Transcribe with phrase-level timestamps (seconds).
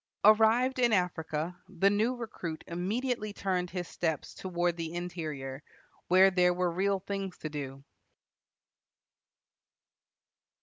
[0.23, 5.61] Arrived in Africa, the new recruit immediately turned his steps toward the interior,
[6.07, 7.83] where there were real things to do.